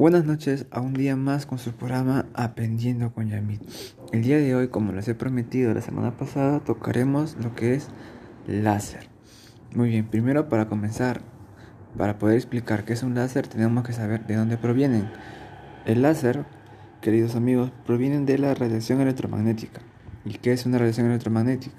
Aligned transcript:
Buenas 0.00 0.24
noches 0.24 0.64
a 0.70 0.80
un 0.80 0.94
día 0.94 1.14
más 1.14 1.44
con 1.44 1.58
su 1.58 1.72
programa 1.72 2.24
Aprendiendo 2.32 3.12
con 3.12 3.28
Yamit. 3.28 3.60
El 4.12 4.22
día 4.22 4.38
de 4.38 4.54
hoy, 4.54 4.68
como 4.68 4.92
les 4.92 5.06
he 5.08 5.14
prometido 5.14 5.74
la 5.74 5.82
semana 5.82 6.16
pasada, 6.16 6.60
tocaremos 6.60 7.36
lo 7.38 7.54
que 7.54 7.74
es 7.74 7.88
láser. 8.46 9.10
Muy 9.74 9.90
bien, 9.90 10.06
primero 10.06 10.48
para 10.48 10.68
comenzar, 10.68 11.20
para 11.98 12.18
poder 12.18 12.36
explicar 12.36 12.86
qué 12.86 12.94
es 12.94 13.02
un 13.02 13.14
láser, 13.14 13.46
tenemos 13.46 13.84
que 13.84 13.92
saber 13.92 14.26
de 14.26 14.36
dónde 14.36 14.56
provienen. 14.56 15.10
El 15.84 16.00
láser, 16.00 16.46
queridos 17.02 17.36
amigos, 17.36 17.70
proviene 17.84 18.20
de 18.20 18.38
la 18.38 18.54
radiación 18.54 19.02
electromagnética. 19.02 19.82
¿Y 20.24 20.38
qué 20.38 20.52
es 20.54 20.64
una 20.64 20.78
radiación 20.78 21.08
electromagnética? 21.08 21.76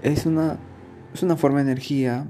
Es 0.00 0.24
una, 0.24 0.56
es 1.12 1.22
una 1.22 1.36
forma 1.36 1.58
de 1.58 1.72
energía 1.72 2.26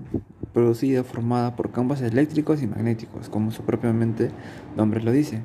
producida 0.54 1.02
formada 1.02 1.56
por 1.56 1.72
campos 1.72 2.00
eléctricos 2.00 2.62
y 2.62 2.66
magnéticos, 2.66 3.28
como 3.28 3.50
su 3.50 3.64
propiamente 3.64 4.30
nombre 4.76 5.02
lo 5.02 5.12
dice, 5.12 5.42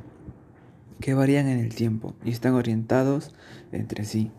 que 1.02 1.16
varían 1.16 1.48
en 1.48 1.60
el 1.60 1.74
tiempo 1.74 2.14
y 2.24 2.30
están 2.30 2.54
orientados 2.54 3.34
entre 3.72 4.06
sí. 4.06 4.32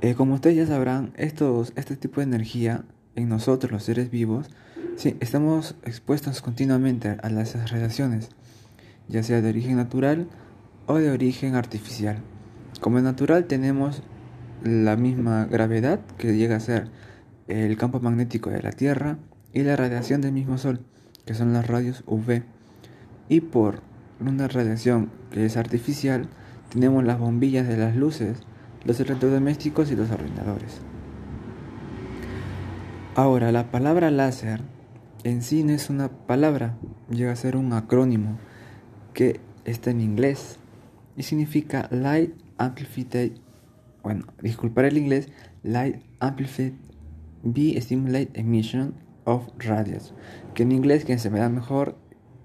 Eh, 0.00 0.14
como 0.14 0.34
ustedes 0.34 0.56
ya 0.56 0.66
sabrán, 0.66 1.12
estos, 1.16 1.72
este 1.76 1.94
tipo 1.96 2.20
de 2.20 2.24
energía 2.24 2.84
en 3.14 3.28
nosotros, 3.28 3.70
los 3.70 3.82
seres 3.84 4.10
vivos, 4.10 4.48
sí, 4.96 5.16
estamos 5.20 5.76
expuestos 5.84 6.40
continuamente 6.40 7.18
a 7.22 7.28
las 7.28 7.70
radiaciones, 7.70 8.30
ya 9.08 9.22
sea 9.22 9.42
de 9.42 9.50
origen 9.50 9.76
natural 9.76 10.26
o 10.86 10.94
de 10.94 11.10
origen 11.10 11.54
artificial. 11.54 12.22
Como 12.80 12.96
es 12.96 13.04
natural 13.04 13.44
tenemos 13.44 14.02
la 14.64 14.96
misma 14.96 15.44
gravedad 15.44 16.00
que 16.16 16.34
llega 16.34 16.56
a 16.56 16.60
ser 16.60 16.88
el 17.48 17.76
campo 17.76 18.00
magnético 18.00 18.48
de 18.48 18.62
la 18.62 18.72
Tierra, 18.72 19.18
y 19.52 19.62
la 19.62 19.76
radiación 19.76 20.20
del 20.20 20.32
mismo 20.32 20.58
Sol, 20.58 20.80
que 21.24 21.34
son 21.34 21.52
las 21.52 21.66
radios 21.66 22.02
UV. 22.06 22.42
Y 23.28 23.40
por 23.40 23.80
una 24.20 24.48
radiación 24.48 25.10
que 25.30 25.44
es 25.44 25.56
artificial, 25.56 26.28
tenemos 26.70 27.04
las 27.04 27.18
bombillas 27.18 27.66
de 27.66 27.76
las 27.76 27.96
luces, 27.96 28.38
los 28.84 29.00
electrodomésticos 29.00 29.90
y 29.90 29.96
los 29.96 30.10
ordenadores. 30.10 30.80
Ahora, 33.14 33.52
la 33.52 33.70
palabra 33.70 34.10
láser 34.10 34.60
en 35.24 35.42
sí 35.42 35.64
no 35.64 35.72
es 35.72 35.90
una 35.90 36.08
palabra, 36.08 36.76
llega 37.10 37.32
a 37.32 37.36
ser 37.36 37.56
un 37.56 37.72
acrónimo 37.72 38.38
que 39.12 39.40
está 39.64 39.90
en 39.90 40.00
inglés 40.00 40.58
y 41.16 41.24
significa 41.24 41.88
Light 41.90 42.32
Amplified, 42.56 43.32
bueno, 44.02 44.26
disculpar 44.40 44.86
el 44.86 44.96
inglés, 44.96 45.28
Light 45.62 45.96
Amplified 46.20 46.72
B 47.42 47.82
Emission 48.34 48.94
of 49.30 49.48
radios, 49.58 50.14
que 50.54 50.62
en 50.64 50.72
inglés 50.72 51.04
que 51.04 51.18
se 51.18 51.30
me 51.30 51.38
da 51.38 51.48
mejor, 51.48 51.96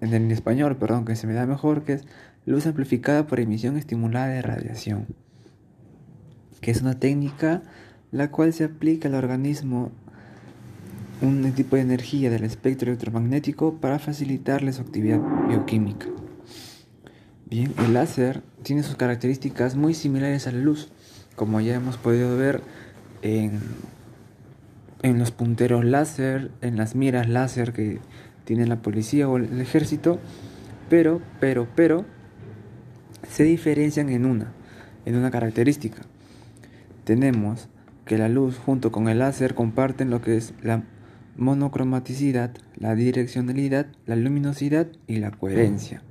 en 0.02 0.31
español, 0.31 0.78
perdón, 0.78 1.05
que 1.05 1.16
se 1.16 1.28
me 1.28 1.33
da 1.33 1.45
mejor, 1.45 1.83
que 1.83 1.94
es 1.94 2.05
luz 2.45 2.67
amplificada 2.67 3.28
por 3.28 3.39
emisión 3.39 3.78
estimulada 3.78 4.28
de 4.28 4.41
radiación, 4.41 5.08
que 6.61 6.72
es 6.72 6.81
una 6.81 7.00
técnica 7.00 7.63
la 8.11 8.31
cual 8.31 8.53
se 8.53 8.63
aplica 8.63 9.08
al 9.08 9.16
organismo 9.16 9.91
un 11.22 11.52
tipo 11.53 11.75
de 11.75 11.81
energía 11.81 12.30
del 12.30 12.44
espectro 12.44 12.89
electromagnético 12.89 13.75
para 13.80 14.00
facilitarle 14.00 14.73
su 14.73 14.81
actividad 14.81 15.19
bioquímica. 15.47 16.08
Bien, 17.47 17.73
el 17.80 17.94
láser 17.94 18.41
tiene 18.63 18.83
sus 18.83 18.95
características 18.95 19.75
muy 19.75 19.94
similares 19.94 20.47
a 20.47 20.52
la 20.52 20.59
luz, 20.59 20.89
como 21.36 21.61
ya 21.61 21.75
hemos 21.75 21.97
podido 21.97 22.38
ver 22.38 22.61
en 23.22 23.59
en 25.01 25.19
los 25.19 25.31
punteros 25.31 25.85
láser, 25.85 26.51
en 26.61 26.77
las 26.77 26.95
miras 26.95 27.29
láser 27.29 27.73
que 27.73 27.99
tiene 28.45 28.65
la 28.67 28.81
policía 28.81 29.27
o 29.27 29.38
el 29.38 29.59
ejército, 29.59 30.19
pero, 30.89 31.21
pero, 31.39 31.67
pero, 31.75 32.05
se 33.27 33.43
diferencian 33.43 34.09
en 34.09 34.25
una, 34.25 34.53
en 35.06 35.16
una 35.16 35.31
característica. 35.31 36.03
Tenemos 37.03 37.67
que 38.06 38.17
la 38.17 38.29
luz 38.29 38.57
junto 38.57 38.91
con 38.91 39.09
el 39.09 39.19
láser 39.19 39.56
comparten 39.56 40.09
lo 40.09 40.22
que 40.22 40.38
es 40.38 40.53
la 40.61 40.83
monocromaticidad, 41.35 42.51
la 42.77 42.95
direccionalidad, 42.95 43.88
la 44.06 44.16
luminosidad 44.16 44.88
y 45.07 45.17
la 45.17 45.31
coherencia. 45.31 46.01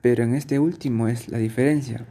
Pero 0.00 0.22
en 0.22 0.34
este 0.34 0.58
último 0.58 1.08
es 1.08 1.28
la 1.28 1.38
diferencia. 1.38 2.04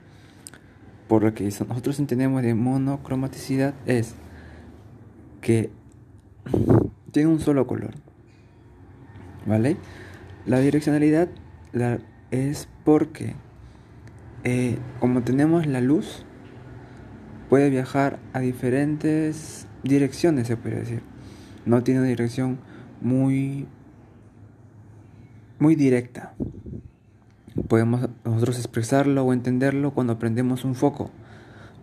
Por 1.08 1.24
lo 1.24 1.34
que 1.34 1.44
nosotros 1.44 2.00
entendemos 2.00 2.42
de 2.42 2.56
monocromaticidad 2.56 3.76
es 3.86 4.16
que 5.42 5.70
tiene 7.12 7.30
un 7.30 7.40
solo 7.40 7.68
color. 7.68 7.94
¿Vale? 9.46 9.78
La 10.46 10.60
direccionalidad 10.60 11.30
es 12.32 12.68
porque 12.84 13.36
eh, 14.46 14.78
como 15.00 15.22
tenemos 15.24 15.66
la 15.68 15.80
luz, 15.80 16.26
puede 17.50 17.70
viajar 17.70 18.20
a 18.34 18.42
diferentes 18.42 19.68
direcciones, 19.84 20.48
se 20.48 20.58
puede 20.58 20.78
decir. 20.78 21.02
No 21.66 21.82
tiene 21.82 22.02
una 22.02 22.10
dirección 22.10 22.60
muy, 23.00 23.68
muy 25.60 25.76
directa. 25.76 26.34
Podemos 27.70 28.10
nosotros 28.26 28.58
expresarlo 28.58 29.24
o 29.24 29.32
entenderlo 29.32 29.94
cuando 29.94 30.20
prendemos 30.20 30.66
un 30.66 30.76
foco 30.76 31.10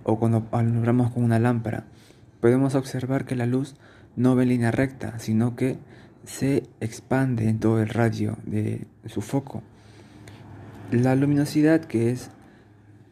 o 0.02 0.18
cuando 0.18 0.46
alumbramos 0.52 1.12
con 1.12 1.24
una 1.24 1.38
lámpara. 1.38 1.84
Podemos 2.40 2.74
observar 2.74 3.24
que 3.24 3.36
la 3.36 3.46
luz 3.46 3.74
no 4.16 4.34
ve 4.34 4.46
línea 4.46 4.70
recta, 4.70 5.18
sino 5.18 5.56
que 5.56 5.78
se 6.24 6.64
expande 6.80 7.48
en 7.48 7.58
todo 7.58 7.80
el 7.80 7.88
radio 7.88 8.36
de 8.44 8.86
su 9.06 9.20
foco. 9.22 9.62
La 10.90 11.14
luminosidad 11.14 11.80
que 11.82 12.10
es 12.10 12.30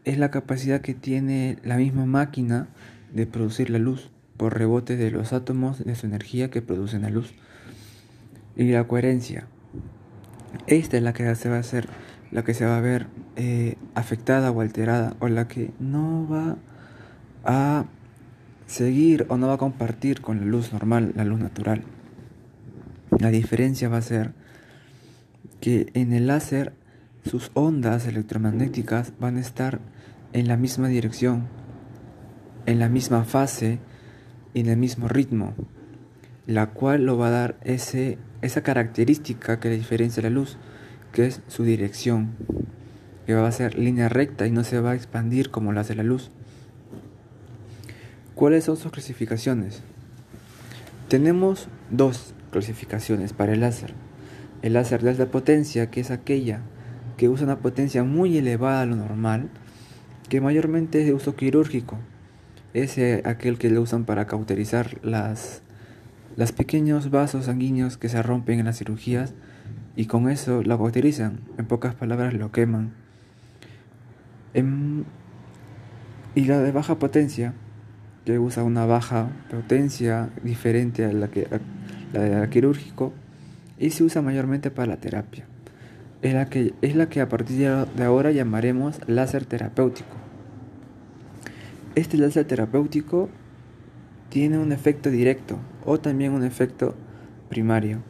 es 0.05 0.19
la 0.19 0.31
capacidad 0.31 0.81
que 0.81 0.95
tiene 0.95 1.59
la 1.63 1.77
misma 1.77 2.07
máquina 2.07 2.69
de 3.13 3.27
producir 3.27 3.71
la 3.71 3.79
luz 3.79 4.11
por 4.37 4.57
rebote 4.57 4.97
de 4.97 5.11
los 5.11 5.33
átomos 5.33 5.85
de 5.85 5.95
su 5.95 6.07
energía 6.07 6.51
que 6.51 6.63
producen 6.63 7.03
la 7.03 7.11
luz. 7.11 7.35
Y 8.57 8.71
la 8.73 8.85
coherencia. 8.85 9.47
Esta 10.67 10.97
es 10.97 11.03
la 11.03 11.13
que 11.13 11.35
se 11.35 11.49
va 11.49 11.57
a 11.57 11.61
hacer, 11.61 11.89
la 12.31 12.43
que 12.43 12.55
se 12.55 12.65
va 12.65 12.79
a 12.79 12.81
ver 12.81 13.07
eh, 13.37 13.77
afectada 13.95 14.51
o 14.51 14.61
alterada, 14.61 15.15
o 15.21 15.29
la 15.29 15.47
que 15.47 15.71
no 15.79 16.27
va 16.29 16.57
a 17.45 17.85
seguir 18.69 19.27
o 19.31 19.39
no 19.39 19.49
va 19.49 19.55
a 19.55 19.59
compartir 19.59 20.21
con 20.21 20.39
la 20.39 20.47
luz 20.47 20.73
normal, 20.73 21.13
la 21.17 21.25
luz 21.25 21.41
natural. 21.41 21.83
La 23.19 23.31
diferencia 23.31 23.89
va 23.89 23.97
a 23.97 24.03
ser 24.03 24.33
que 25.61 25.91
en 25.95 26.13
el 26.13 26.29
láser 26.29 26.75
sus 27.25 27.51
ondas 27.55 28.07
electromagnéticas 28.07 29.15
van 29.19 29.39
a 29.39 29.41
estar 29.41 29.81
en 30.33 30.47
la 30.47 30.57
misma 30.57 30.89
dirección, 30.89 31.49
en 32.67 32.79
la 32.79 32.89
misma 32.89 33.25
fase 33.25 33.81
y 34.53 34.61
en 34.61 34.69
el 34.69 34.77
mismo 34.77 35.09
ritmo, 35.09 35.55
la 36.47 36.67
cual 36.69 37.07
lo 37.07 37.17
va 37.17 37.29
a 37.29 37.33
dar 37.33 37.57
ese, 37.65 38.19
esa 38.43 38.63
característica 38.63 39.61
que 39.61 39.71
le 39.71 39.79
diferencia 39.79 40.23
la 40.23 40.31
luz, 40.31 40.59
que 41.13 41.27
es 41.27 41.41
su 41.49 41.65
dirección, 41.65 42.33
que 43.27 43.35
va 43.35 43.49
a 43.49 43.53
ser 43.53 43.79
línea 43.79 44.11
recta 44.11 44.47
y 44.47 44.51
no 44.51 44.63
se 44.63 44.79
va 44.79 44.91
a 44.91 44.95
expandir 44.95 45.51
como 45.51 45.73
la 45.73 45.81
hace 45.81 45.95
la 45.95 46.03
luz. 46.03 46.31
¿Cuáles 48.39 48.63
son 48.63 48.77
sus 48.77 48.93
clasificaciones? 48.93 49.83
Tenemos 51.09 51.67
dos 51.91 52.35
clasificaciones 52.53 53.33
para 53.33 53.55
el 53.55 53.63
láser. 53.63 53.95
El 54.63 54.75
láser 54.75 55.03
de 55.03 55.11
alta 55.11 55.27
potencia, 55.27 55.91
que 55.91 55.99
es 56.01 56.13
aquella 56.13 56.61
que 57.17 57.29
usa 57.29 57.47
una 57.47 57.59
potencia 57.59 58.05
muy 58.05 58.39
elevada 58.39 58.83
a 58.83 58.87
lo 58.87 58.95
normal, 58.95 59.49
que 60.29 60.41
mayormente 60.41 61.01
es 61.01 61.07
de 61.07 61.15
uso 61.15 61.35
quirúrgico. 61.35 61.99
Es 62.75 62.97
aquel 63.25 63.59
que 63.59 63.71
lo 63.71 63.83
usan 63.83 64.05
para 64.05 64.29
cauterizar 64.29 65.05
las, 65.05 65.61
pequeños 66.57 67.11
vasos 67.11 67.47
sanguíneos 67.47 67.97
que 67.97 68.09
se 68.09 68.23
rompen 68.23 68.61
en 68.61 68.67
las 68.67 68.79
cirugías 68.79 69.35
y 69.97 70.07
con 70.07 70.31
eso 70.31 70.63
lo 70.63 70.79
cauterizan. 70.79 71.41
En 71.59 71.67
pocas 71.67 71.97
palabras, 71.97 72.35
lo 72.35 72.53
queman. 72.53 72.93
Em, 74.55 75.03
y 76.37 76.45
la 76.45 76.61
de 76.61 76.71
baja 76.71 77.01
potencia 77.01 77.53
que 78.29 78.39
usa 78.39 78.63
una 78.63 78.85
baja 78.85 79.31
potencia 79.51 80.29
diferente 80.43 81.07
a 81.07 81.13
la, 81.15 81.29
que, 81.29 81.49
la 82.13 82.21
de 82.21 82.51
quirúrgico 82.51 83.15
y 83.79 83.89
se 83.89 84.05
usa 84.05 84.21
mayormente 84.21 84.71
para 84.71 84.89
la 84.89 84.97
terapia. 84.99 85.47
Es 86.21 86.35
la, 86.35 86.45
que, 86.51 86.75
es 86.83 86.95
la 86.95 87.09
que 87.09 87.23
a 87.23 87.29
partir 87.31 87.57
de 87.57 88.05
ahora 88.05 88.31
llamaremos 88.31 89.01
láser 89.07 89.47
terapéutico. 89.47 90.15
Este 91.95 92.19
láser 92.19 92.45
terapéutico 92.45 93.31
tiene 94.29 94.59
un 94.59 94.73
efecto 94.73 95.11
directo 95.11 95.59
o 95.87 95.99
también 95.99 96.33
un 96.33 96.45
efecto 96.45 96.95
primario, 97.49 98.01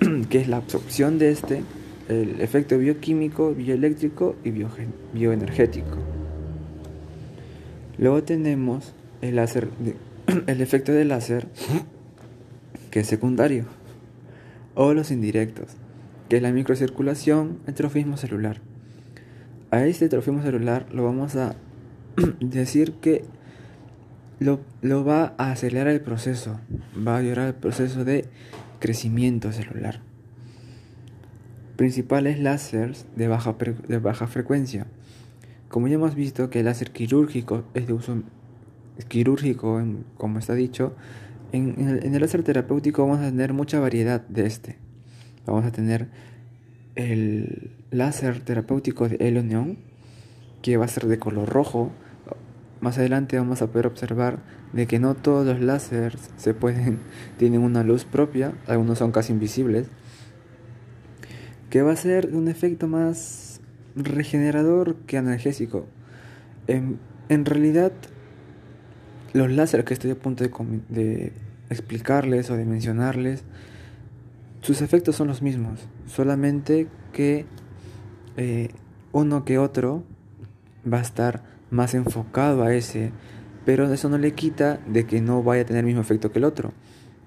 que 0.28 0.40
es 0.40 0.48
la 0.48 0.56
absorción 0.56 1.20
de 1.20 1.30
este, 1.30 1.62
el 2.08 2.40
efecto 2.40 2.78
bioquímico, 2.78 3.54
bioeléctrico 3.54 4.34
y 4.42 4.50
bioenergético. 5.12 6.13
Luego 8.04 8.22
tenemos 8.22 8.92
el 9.22 10.60
efecto 10.60 10.92
del 10.92 11.08
láser, 11.08 11.46
que 12.90 13.00
es 13.00 13.06
secundario, 13.06 13.64
o 14.74 14.92
los 14.92 15.10
indirectos, 15.10 15.68
que 16.28 16.36
es 16.36 16.42
la 16.42 16.52
microcirculación, 16.52 17.60
el 17.66 17.72
trofismo 17.72 18.18
celular. 18.18 18.60
A 19.70 19.86
este 19.86 20.10
trofismo 20.10 20.42
celular 20.42 20.84
lo 20.92 21.02
vamos 21.02 21.34
a 21.36 21.56
decir 22.40 22.92
que 23.00 23.24
lo, 24.38 24.60
va 25.02 25.32
a 25.38 25.52
acelerar 25.52 25.94
el 25.94 26.02
proceso, 26.02 26.60
va 26.94 27.14
a 27.14 27.20
ayudar 27.20 27.46
el 27.46 27.54
proceso 27.54 28.04
de 28.04 28.26
crecimiento 28.80 29.50
celular. 29.50 30.02
Principales 31.76 32.38
láseres 32.38 33.06
de 33.16 33.28
baja 33.28 34.26
frecuencia. 34.26 34.86
Como 35.74 35.88
ya 35.88 35.96
hemos 35.96 36.14
visto 36.14 36.50
que 36.50 36.60
el 36.60 36.66
láser 36.66 36.92
quirúrgico 36.92 37.64
es 37.74 37.88
de 37.88 37.94
uso 37.94 38.22
quirúrgico, 39.08 39.82
como 40.16 40.38
está 40.38 40.54
dicho, 40.54 40.94
en, 41.50 42.00
el, 42.00 42.20
láser 42.20 42.44
terapéutico 42.44 43.02
vamos 43.02 43.18
a 43.18 43.28
tener 43.28 43.52
mucha 43.52 43.80
variedad 43.80 44.20
de 44.20 44.46
este. 44.46 44.76
Vamos 45.44 45.64
a 45.64 45.72
tener 45.72 46.10
el 46.94 47.72
láser 47.90 48.38
terapéutico 48.38 49.08
de 49.08 49.16
helio 49.18 49.42
que 50.62 50.76
va 50.76 50.84
a 50.84 50.88
ser 50.88 51.06
de 51.06 51.18
color 51.18 51.48
rojo. 51.48 51.90
Más 52.80 52.96
adelante 52.98 53.36
vamos 53.36 53.60
a 53.60 53.66
poder 53.66 53.88
observar 53.88 54.44
de 54.72 54.86
que 54.86 55.00
no 55.00 55.16
todos 55.16 55.44
los 55.44 55.60
láseres 55.60 56.30
se 56.36 56.54
pueden 56.54 57.00
tienen 57.36 57.62
una 57.62 57.82
luz 57.82 58.04
propia, 58.04 58.52
algunos 58.68 58.98
son 58.98 59.10
casi 59.10 59.32
invisibles, 59.32 59.88
que 61.68 61.82
va 61.82 61.90
a 61.90 61.96
ser 61.96 62.32
un 62.32 62.46
efecto 62.46 62.86
más 62.86 63.43
regenerador 63.96 64.96
que 65.06 65.18
analgésico. 65.18 65.86
En, 66.66 66.98
en 67.28 67.44
realidad 67.44 67.92
los 69.34 69.50
láseres 69.50 69.84
que 69.84 69.94
estoy 69.94 70.12
a 70.12 70.14
punto 70.14 70.44
de, 70.44 71.32
explicarles 71.68 72.50
o 72.50 72.56
de 72.56 72.64
mencionarles, 72.64 73.42
sus 74.60 74.80
efectos 74.80 75.16
son 75.16 75.28
los 75.28 75.42
mismos, 75.42 75.80
solamente 76.06 76.86
que 77.12 77.44
eh, 78.36 78.68
uno 79.12 79.44
que 79.44 79.58
otro 79.58 80.04
va 80.90 80.98
a 80.98 81.02
estar 81.02 81.42
más 81.70 81.94
enfocado 81.94 82.62
a 82.62 82.74
ese, 82.74 83.10
pero 83.66 83.92
eso 83.92 84.08
no 84.08 84.18
le 84.18 84.34
quita 84.34 84.78
de 84.86 85.04
que 85.04 85.20
no 85.20 85.42
vaya 85.42 85.62
a 85.62 85.66
tener 85.66 85.80
el 85.80 85.86
mismo 85.86 86.02
efecto 86.02 86.30
que 86.30 86.38
el 86.38 86.44
otro. 86.44 86.72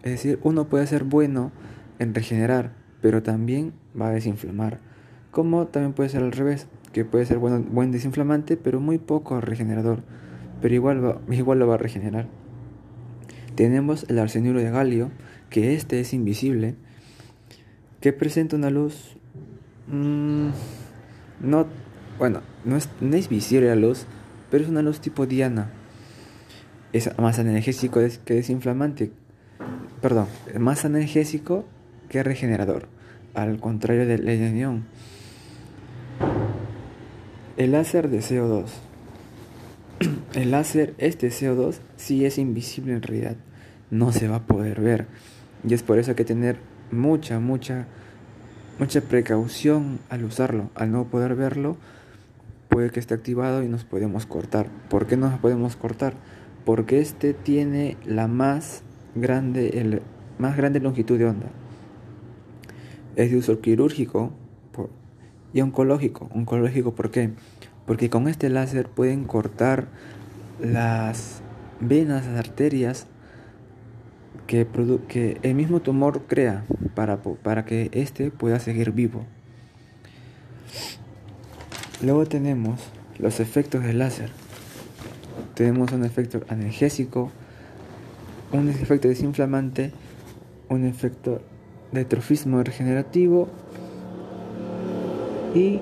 Es 0.03 0.11
decir, 0.11 0.39
uno 0.43 0.69
puede 0.69 0.87
ser 0.87 1.03
bueno 1.03 1.51
en 1.99 2.13
regenerar, 2.15 2.71
pero 3.01 3.21
también 3.21 3.73
va 3.99 4.09
a 4.09 4.11
desinflamar. 4.11 4.79
Como 5.37 5.67
también 5.67 5.93
puede 5.93 6.09
ser 6.09 6.23
al 6.23 6.31
revés, 6.31 6.65
que 6.93 7.05
puede 7.05 7.27
ser 7.27 7.37
bueno, 7.37 7.63
buen 7.69 7.91
desinflamante, 7.91 8.57
pero 8.57 8.79
muy 8.79 8.97
poco 8.97 9.39
regenerador 9.39 10.01
pero 10.61 10.73
igual, 10.73 11.19
igual 11.29 11.59
lo 11.59 11.67
va 11.67 11.75
a 11.75 11.77
regenerar. 11.77 12.27
Tenemos 13.55 14.05
el 14.09 14.17
arsenuro 14.17 14.59
de 14.59 14.69
galio, 14.69 15.11
que 15.51 15.75
este 15.75 15.99
es 15.99 16.13
invisible, 16.13 16.75
que 18.01 18.13
presenta 18.13 18.55
una 18.55 18.69
luz... 18.69 19.17
Mm, 19.87 20.49
no, 21.41 21.67
bueno, 22.17 22.41
no 22.65 22.75
es, 22.75 22.89
no 22.99 23.15
es 23.15 23.29
visible 23.29 23.67
la 23.67 23.75
luz, 23.75 24.05
pero 24.49 24.63
es 24.63 24.69
una 24.69 24.81
luz 24.81 24.99
tipo 24.99 25.25
diana. 25.25 25.69
Es 26.93 27.15
más 27.19 27.39
analgésico 27.39 27.99
que 28.25 28.33
desinflamante. 28.33 29.11
Perdón, 30.01 30.27
más 30.59 30.85
analgésico 30.85 31.65
que 32.09 32.23
regenerador, 32.23 32.87
al 33.33 33.59
contrario 33.59 34.05
del 34.05 34.25
neón. 34.25 34.85
El 37.57 37.71
láser 37.71 38.09
de 38.09 38.19
CO2 38.19 38.69
el 40.33 40.51
láser, 40.51 40.93
este 40.97 41.29
CO2, 41.29 41.77
sí 41.95 42.25
es 42.25 42.37
invisible 42.37 42.93
en 42.93 43.01
realidad, 43.01 43.35
no 43.89 44.11
se 44.11 44.27
va 44.27 44.37
a 44.37 44.45
poder 44.45 44.81
ver. 44.81 45.07
Y 45.67 45.73
es 45.73 45.83
por 45.83 45.97
eso 45.97 46.15
que 46.15 46.25
tener 46.25 46.57
mucha, 46.91 47.39
mucha, 47.39 47.87
mucha 48.79 49.01
precaución 49.01 49.99
al 50.09 50.23
usarlo. 50.23 50.69
Al 50.75 50.91
no 50.91 51.05
poder 51.05 51.35
verlo, 51.35 51.77
puede 52.69 52.91
que 52.91 52.99
esté 52.99 53.13
activado 53.13 53.63
y 53.63 53.67
nos 53.67 53.83
podemos 53.83 54.25
cortar. 54.25 54.67
¿Por 54.89 55.07
qué 55.07 55.17
nos 55.17 55.39
podemos 55.39 55.75
cortar? 55.75 56.13
Porque 56.65 56.99
este 56.99 57.33
tiene 57.33 57.97
la 58.05 58.27
más 58.27 58.83
grande, 59.15 59.79
el, 59.79 60.01
más 60.37 60.57
grande 60.57 60.79
longitud 60.79 61.17
de 61.17 61.25
onda. 61.25 61.47
Es 63.15 63.31
de 63.31 63.37
uso 63.37 63.61
quirúrgico 63.61 64.31
y 65.53 65.61
oncológico. 65.61 66.29
Oncológico, 66.33 66.93
¿por 66.93 67.11
qué? 67.11 67.31
porque 67.87 68.09
con 68.09 68.27
este 68.27 68.49
láser 68.49 68.89
pueden 68.89 69.23
cortar 69.23 69.87
las 70.59 71.41
venas, 71.79 72.27
las 72.27 72.37
arterias 72.37 73.07
que, 74.45 74.67
que 75.07 75.39
el 75.41 75.55
mismo 75.55 75.79
tumor 75.79 76.23
crea 76.27 76.65
para, 76.95 77.17
para 77.17 77.63
que 77.65 77.89
éste 77.93 78.29
pueda 78.29 78.59
seguir 78.59 78.91
vivo. 78.91 79.23
Luego 82.03 82.25
tenemos 82.25 82.81
los 83.17 83.39
efectos 83.39 83.83
del 83.83 83.99
láser. 83.99 84.31
Tenemos 85.55 85.91
un 85.93 86.03
efecto 86.03 86.41
analgésico, 86.49 87.31
un 88.51 88.67
efecto 88.67 89.07
desinflamante, 89.07 89.93
un 90.67 90.85
efecto 90.85 91.41
de 91.93 92.03
trofismo 92.03 92.61
regenerativo 92.63 93.47
y 95.57 95.81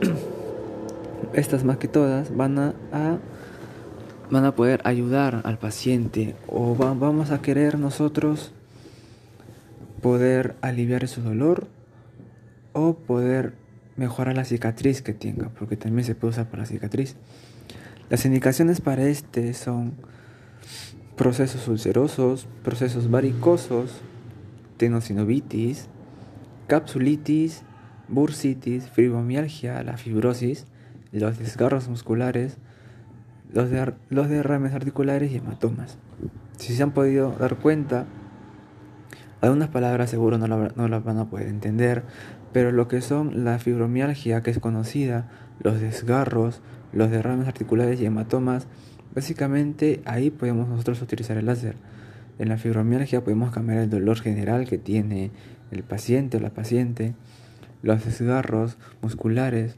estas 1.32 1.64
más 1.64 1.78
que 1.78 1.88
todas 1.88 2.34
van 2.36 2.58
a, 2.58 2.74
van 4.30 4.44
a 4.44 4.54
poder 4.54 4.80
ayudar 4.84 5.42
al 5.44 5.58
paciente 5.58 6.36
o 6.46 6.74
vamos 6.74 7.30
a 7.30 7.42
querer 7.42 7.78
nosotros 7.78 8.52
poder 10.00 10.54
aliviar 10.60 11.08
su 11.08 11.22
dolor 11.22 11.66
o 12.72 12.94
poder 12.94 13.54
mejorar 13.96 14.36
la 14.36 14.44
cicatriz 14.44 15.02
que 15.02 15.12
tenga, 15.12 15.48
porque 15.48 15.76
también 15.76 16.04
se 16.04 16.14
puede 16.14 16.30
usar 16.30 16.48
para 16.48 16.62
la 16.62 16.68
cicatriz. 16.68 17.16
Las 18.10 18.24
indicaciones 18.24 18.80
para 18.80 19.02
este 19.08 19.52
son 19.54 19.94
procesos 21.16 21.66
ulcerosos, 21.66 22.46
procesos 22.62 23.10
varicosos, 23.10 23.90
tenosinovitis, 24.76 25.88
capsulitis, 26.68 27.64
bursitis, 28.08 28.88
fibromialgia, 28.90 29.82
la 29.82 29.96
fibrosis, 29.96 30.66
los 31.12 31.38
desgarros 31.38 31.88
musculares, 31.88 32.58
los, 33.52 33.70
de, 33.70 33.92
los 34.10 34.28
derrames 34.28 34.74
articulares 34.74 35.30
y 35.30 35.36
hematomas. 35.36 35.98
Si 36.56 36.74
se 36.74 36.82
han 36.82 36.92
podido 36.92 37.32
dar 37.38 37.56
cuenta, 37.56 38.06
algunas 39.40 39.68
palabras 39.68 40.10
seguro 40.10 40.38
no, 40.38 40.46
no 40.48 40.88
las 40.88 41.04
van 41.04 41.18
a 41.18 41.30
poder 41.30 41.48
entender, 41.48 42.02
pero 42.52 42.72
lo 42.72 42.88
que 42.88 43.00
son 43.00 43.44
la 43.44 43.58
fibromialgia, 43.58 44.42
que 44.42 44.50
es 44.50 44.58
conocida, 44.58 45.28
los 45.60 45.80
desgarros, 45.80 46.60
los 46.92 47.10
derrames 47.10 47.46
articulares 47.46 48.00
y 48.00 48.06
hematomas, 48.06 48.66
básicamente 49.14 50.00
ahí 50.04 50.30
podemos 50.30 50.68
nosotros 50.68 51.02
utilizar 51.02 51.36
el 51.36 51.46
láser. 51.46 51.76
En 52.38 52.48
la 52.48 52.56
fibromialgia 52.56 53.22
podemos 53.22 53.50
cambiar 53.50 53.78
el 53.78 53.90
dolor 53.90 54.18
general 54.20 54.68
que 54.68 54.78
tiene 54.78 55.30
el 55.70 55.82
paciente 55.82 56.36
o 56.36 56.40
la 56.40 56.50
paciente, 56.50 57.14
los 57.82 58.04
desgarros 58.04 58.76
musculares, 59.02 59.76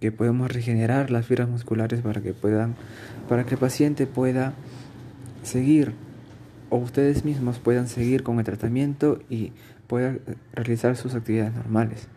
que 0.00 0.12
podemos 0.12 0.52
regenerar 0.52 1.10
las 1.10 1.26
fibras 1.26 1.48
musculares 1.48 2.00
para 2.02 2.20
que 2.20 2.34
puedan 2.34 2.74
para 3.28 3.44
que 3.44 3.54
el 3.54 3.60
paciente 3.60 4.06
pueda 4.06 4.52
seguir 5.42 5.94
o 6.70 6.76
ustedes 6.76 7.24
mismos 7.24 7.58
puedan 7.58 7.88
seguir 7.88 8.22
con 8.22 8.38
el 8.38 8.44
tratamiento 8.44 9.20
y 9.30 9.52
puedan 9.86 10.20
realizar 10.52 10.96
sus 10.96 11.14
actividades 11.14 11.54
normales. 11.54 12.08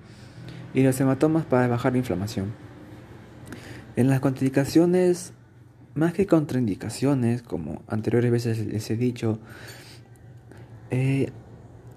Y 0.74 0.84
los 0.84 1.00
hematomas 1.00 1.46
para 1.46 1.68
bajar 1.68 1.94
la 1.94 2.00
inflamación. 2.00 2.54
En 3.96 4.10
las 4.10 4.20
contraindicaciones, 4.20 5.34
más 5.96 6.14
que 6.14 6.26
contraindicaciones, 6.26 7.42
como 7.42 7.82
anteriores 7.88 8.32
veces 8.32 8.66
les 8.66 8.90
he 8.92 8.98
dicho, 8.98 9.40
eh, 10.92 11.32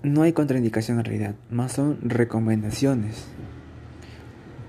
no 0.02 0.22
hay 0.22 0.32
contraindicación 0.32 0.98
en 0.98 1.04
realidad, 1.04 1.34
más 1.50 1.72
son 1.72 1.98
recomendaciones. 2.02 3.26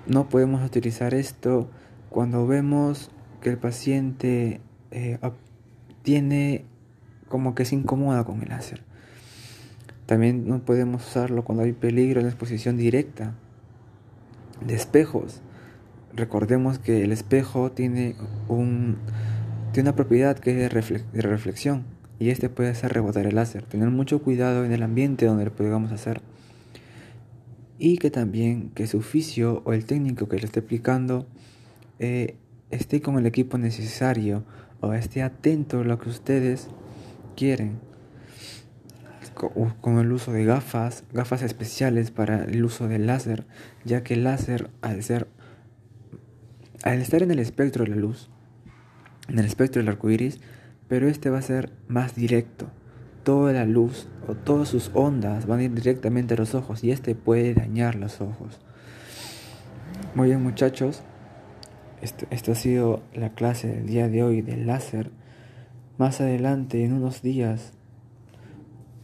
No 0.08 0.30
podemos 0.30 0.66
utilizar 0.66 1.14
esto 1.14 1.70
cuando 2.10 2.46
vemos 2.48 3.12
que 3.40 3.50
el 3.50 3.58
paciente 3.58 4.60
eh, 4.92 5.20
tiene 6.04 6.66
como 7.30 7.56
que 7.56 7.66
se 7.66 7.76
incomoda 7.76 8.24
con 8.26 8.42
el 8.42 8.50
láser. 8.50 8.84
También 10.06 10.48
no 10.48 10.60
podemos 10.60 11.08
usarlo 11.08 11.46
cuando 11.46 11.64
hay 11.64 11.72
peligro 11.72 12.20
en 12.20 12.26
la 12.26 12.32
exposición 12.32 12.76
directa 12.76 13.34
de 14.60 14.76
espejos. 14.76 15.42
Recordemos 16.14 16.78
que 16.80 17.04
el 17.06 17.14
espejo 17.14 17.72
tiene, 17.72 18.16
un, 18.50 18.98
tiene 19.72 19.90
una 19.90 19.96
propiedad 19.96 20.38
que 20.38 20.66
es 20.66 21.04
de 21.14 21.22
reflexión 21.22 22.00
y 22.22 22.30
este 22.30 22.50
puede 22.50 22.70
hacer 22.70 22.94
rebotar 22.94 23.25
el 23.25 23.34
láser. 23.34 23.63
Tener 23.63 23.90
mucho 23.90 24.22
cuidado 24.22 24.63
en 24.63 24.72
el 24.72 24.84
ambiente 24.84 25.25
donde 25.25 25.46
lo 25.46 25.56
podamos 25.56 25.92
hacer 25.92 26.22
y 27.80 27.98
que 27.98 28.12
también 28.12 28.70
que 28.75 28.86
su 28.86 29.00
oficio 29.00 29.63
o 29.66 29.74
el 29.74 29.86
técnico 29.86 30.30
que 30.30 30.38
le 30.38 30.46
esté 30.46 30.60
aplicando 30.60 31.25
eh, 31.98 32.36
esté 32.70 33.01
con 33.01 33.18
el 33.18 33.25
equipo 33.25 33.58
necesario 33.58 34.44
o 34.82 34.94
esté 34.94 35.24
atento 35.24 35.80
a 35.80 35.84
lo 35.84 35.98
que 35.98 36.10
ustedes 36.10 36.68
quieren. 37.36 37.80
con 39.82 39.98
el 39.98 40.12
uso 40.12 40.32
de 40.32 40.46
gafas, 40.46 41.04
gafas 41.13 41.42
especiales 41.42 42.12
para 42.12 42.44
el 42.44 42.63
uso 42.63 42.88
del 42.88 43.08
láser, 43.08 43.48
ya 43.84 44.04
que 44.04 44.13
el 44.13 44.25
láser 44.25 44.70
al 44.82 45.01
ser 45.01 45.28
al 46.84 47.01
estar 47.01 47.24
en 47.24 47.32
el 47.32 47.40
espectro 47.40 47.84
de 47.84 47.90
la 47.90 47.96
luz, 47.96 48.30
en 49.28 49.40
el 49.40 49.46
espectro 49.46 49.82
del 49.82 49.90
arco 49.90 50.12
iris, 50.12 50.40
pero 50.92 51.08
este 51.08 51.30
va 51.30 51.38
a 51.38 51.42
ser 51.42 51.72
más 51.88 52.16
directo. 52.16 52.68
Toda 53.24 53.54
la 53.54 53.64
luz 53.64 54.10
o 54.28 54.36
todas 54.36 54.68
sus 54.68 54.92
ondas 54.94 55.46
van 55.46 55.60
a 55.62 55.64
ir 55.64 55.74
directamente 55.74 56.34
a 56.34 56.38
los 56.38 56.54
ojos 56.54 56.84
y 56.84 56.92
este 56.92 57.16
puede 57.16 57.54
dañar 57.54 57.96
los 57.96 58.20
ojos. 58.20 58.60
Muy 60.16 60.28
bien 60.28 60.44
muchachos, 60.44 61.02
esto, 62.02 62.26
esto 62.30 62.52
ha 62.52 62.56
sido 62.56 63.04
la 63.14 63.30
clase 63.30 63.70
del 63.70 63.88
día 63.88 64.10
de 64.10 64.22
hoy 64.22 64.42
del 64.42 64.68
láser. 64.68 65.12
Más 65.98 66.20
adelante, 66.20 66.84
en 66.84 66.92
unos 66.92 67.22
días, 67.22 67.72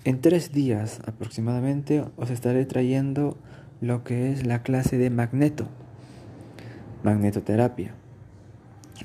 en 0.03 0.20
tres 0.20 0.51
días 0.51 1.00
aproximadamente, 1.06 2.03
os 2.17 2.32
estaré 2.32 2.65
trayendo 2.65 3.38
lo 3.79 4.03
que 4.03 4.34
es 4.34 4.46
la 4.46 4.62
clase 4.62 4.98
de 4.98 5.10
magneto, 5.10 5.70
magnetoterapia. 7.03 7.96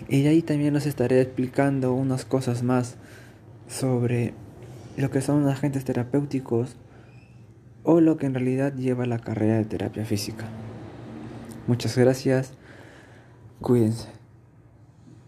Y 0.09 0.27
ahí 0.27 0.43
también 0.43 0.77
os 0.77 0.87
estaré 0.87 1.21
explicando 1.21 1.93
unas 1.93 2.25
cosas 2.25 2.63
más 2.63 2.97
sobre 3.69 4.35
lo 4.97 5.11
que 5.11 5.21
son 5.21 5.49
agentes 5.49 5.85
terapéuticos 5.85 6.77
o 7.83 8.01
lo 8.01 8.17
que 8.17 8.27
en 8.27 8.35
realidad 8.35 8.75
lleva 8.75 9.07
la 9.07 9.19
carrera 9.19 9.57
de 9.57 9.65
terapia 9.65 10.05
física. 10.05 10.45
Muchas 11.67 11.97
gracias. 11.97 12.55
Cuídense. 13.61 14.22